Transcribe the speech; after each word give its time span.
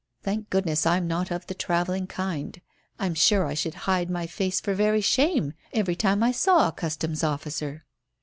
Thank 0.23 0.49
goodness 0.49 0.87
I'm 0.87 1.07
not 1.07 1.29
of 1.29 1.45
the 1.45 1.53
travelling 1.53 2.07
kind; 2.07 2.59
I'm 2.97 3.13
sure 3.13 3.45
I 3.45 3.53
should 3.53 3.75
hide 3.85 4.09
my 4.09 4.25
face 4.25 4.59
for 4.59 4.73
very 4.73 4.99
shame 5.01 5.53
every 5.73 5.95
time 5.95 6.23
I 6.23 6.31
saw 6.31 6.67
a 6.67 6.71
Customs 6.71 7.23
officer." 7.23 7.85